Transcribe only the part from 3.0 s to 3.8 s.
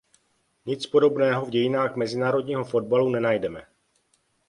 nenajdeme.